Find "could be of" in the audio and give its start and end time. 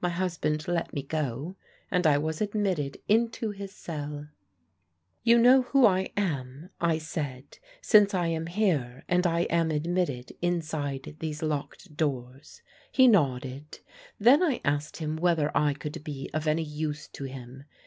15.74-16.46